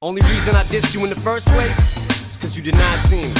[0.00, 1.76] Only reason I dissed you in the first place
[2.28, 3.34] is cause you did not see me.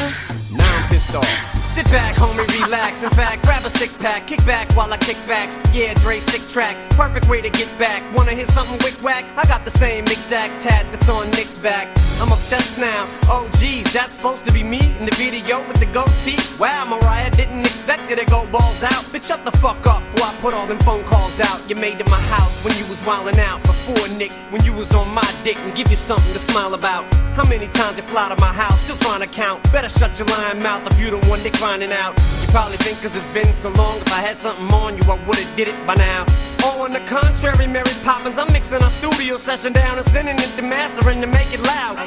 [0.51, 1.25] Now I'm pissed off.
[1.65, 3.05] Sit back, homie, relax.
[3.05, 5.61] In fact, grab a six pack, kick back while I kick facts.
[5.73, 6.77] Yeah, Dre, sick track.
[6.91, 8.03] Perfect way to get back.
[8.13, 9.25] Wanna hear something wick whack?
[9.37, 11.97] I got the same exact tat that's on Nick's back.
[12.21, 13.09] I'm obsessed now.
[13.25, 16.37] Oh, geez, that's supposed to be me in the video with the goatee.
[16.59, 19.05] Wow, Mariah didn't expect it to go balls out.
[19.13, 21.71] Bitch, shut the fuck up before I put all them phone calls out.
[21.71, 23.63] You made in my house when you was wildin' out.
[23.63, 27.13] Before Nick, when you was on my dick and give you something to smile about.
[27.37, 29.63] How many times you fly to my house, still trying to count?
[29.71, 32.19] Better shut your lying mouth if you the one Nick finding out.
[32.43, 35.23] You probably think cause it's been so long, if I had something on you, I
[35.25, 36.27] would've did it by now.
[36.63, 40.51] Oh, on the contrary, Mary Poppins, I'm mixing our studio session down and sending it
[40.57, 41.99] to mastering to make it loud.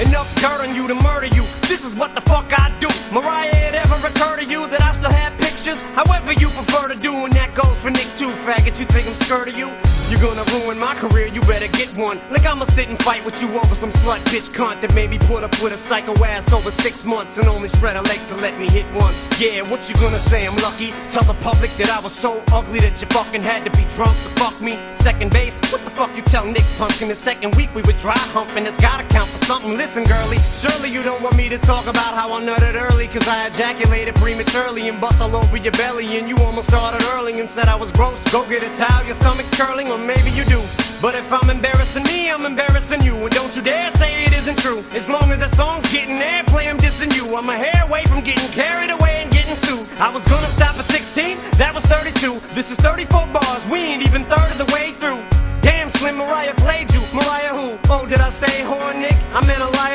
[0.00, 1.44] Enough dirt on you to murder you.
[1.62, 2.88] This is what the fuck I do.
[3.12, 5.82] Mariah, it ever occur to you that I still have pictures?
[5.94, 8.80] However you prefer to do, and that goes for Nick too, faggot.
[8.80, 9.70] You think I'm scared of you?
[10.08, 12.18] You're gonna ruin my career, you better get one.
[12.30, 15.18] Like I'ma sit and fight with you over some slut bitch cunt that made me
[15.18, 18.36] put up with a psycho ass over six months and only spread her legs to
[18.36, 19.26] let me hit once.
[19.40, 20.46] Yeah, what you gonna say?
[20.46, 20.92] I'm lucky.
[21.10, 24.16] Tell the public that I was so ugly that you fucking had to be drunk
[24.24, 24.78] to fuck me.
[24.92, 27.98] Second base, what the fuck you tell Nick Punk in the second week we were
[28.04, 28.66] dry humping?
[28.66, 29.74] It's gotta count for something.
[29.74, 33.26] Listen, girlie, surely you don't want me to talk about how I nutted early, cause
[33.26, 37.48] I ejaculated prematurely and bust all over your belly, and you almost started early and
[37.48, 38.22] said I was gross.
[38.32, 40.60] Go get a towel, your stomach's curling, or maybe you do.
[41.00, 43.14] But if I'm embarrassing me, I'm embarrassing you.
[43.14, 44.84] And don't you dare say it isn't true.
[44.92, 47.36] As long as that song's getting airplay, I'm dissing you.
[47.36, 49.88] I'm a hair away from getting carried away and getting sued.
[49.98, 52.40] I was gonna stop at 16, that was 32.
[52.54, 55.22] This is 34 bars, we ain't even third of the way through.
[55.64, 56.43] Damn, Slim Mariah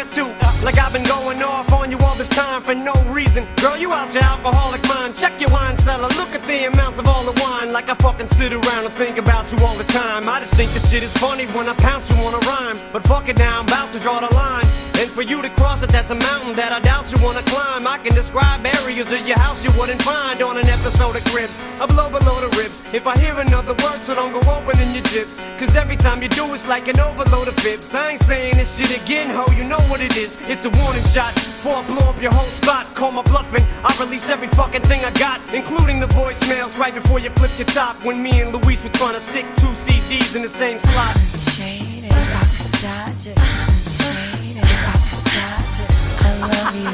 [0.09, 0.26] too.
[0.40, 3.48] Uh, like I've been going off on you all this time for no reason.
[3.56, 5.16] Girl, you out your alcoholic mind.
[5.16, 6.09] Check your wine cellar.
[6.09, 7.72] Look at the amounts of all the wine.
[7.72, 10.30] Like I fucking sit around and think about you all the time.
[10.30, 12.78] I just think this shit is funny when I pounce you on a rhyme.
[12.94, 14.89] But fuck it now, I'm about to draw the line.
[15.00, 17.88] And for you to cross it, that's a mountain that I doubt you wanna climb.
[17.88, 21.64] I can describe areas of your house you wouldn't find on an episode of Cribs.
[21.80, 22.83] I blow below the ribs.
[22.93, 25.39] If I hear another word, so don't go opening your jips.
[25.58, 27.95] Cause every time you do, it's like an overload of fibs.
[27.95, 30.38] I ain't saying this shit again, ho, you know what it is.
[30.49, 32.93] It's a warning shot before I blow up your whole spot.
[32.93, 33.65] Call my bluffing.
[33.86, 37.67] I release every fucking thing I got, including the voicemails right before you flip your
[37.67, 38.04] top.
[38.04, 41.15] When me and Luis were trying to stick two CDs in the same slot.
[41.39, 42.27] Shade is
[42.59, 43.98] the Dodgers.
[43.98, 44.29] Shade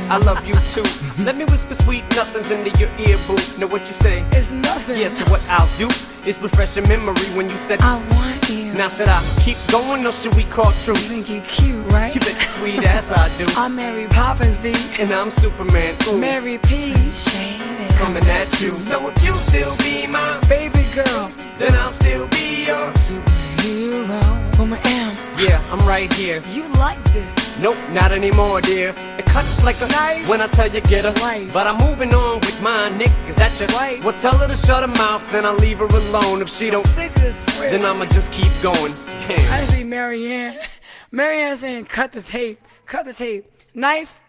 [0.07, 0.85] I love you too.
[1.23, 3.37] Let me whisper sweet nothings into your ear, boo.
[3.57, 4.23] Know what you say?
[4.33, 4.99] It's nothing.
[4.99, 5.87] Yeah, so what I'll do
[6.29, 7.81] is refresh your memory when you said.
[7.81, 8.71] I want you.
[8.73, 12.13] Now should I keep going or should we call you think you cute, right?
[12.13, 13.45] You bet sweet as I do.
[13.57, 14.75] I'm Mary Poppins, B.
[14.99, 15.95] And I'm Superman.
[16.07, 16.93] Ooh, Mary P.
[17.15, 18.77] Shade is coming at you.
[18.77, 21.31] So if you still be my, baby girl.
[21.57, 22.91] then I'll still be your.
[22.93, 24.59] Superhero.
[24.59, 25.04] Woman.
[25.37, 26.41] Yeah, I'm right here.
[26.51, 27.61] You like this.
[27.61, 28.93] Nope, not anymore, dear.
[29.17, 30.27] It cuts like a Knife.
[30.29, 31.53] when I tell you get a Wife.
[31.53, 34.03] But I'm moving on with my Nick, is that your Wife.
[34.03, 36.41] Well, tell her to shut her mouth, then I'll leave her alone.
[36.41, 38.93] If she don't, the then I'ma just keep going.
[39.07, 39.39] Damn.
[39.53, 40.57] I see Marianne.
[41.11, 42.59] Marianne saying, cut the tape.
[42.85, 43.45] Cut the tape.
[43.73, 44.21] Knife.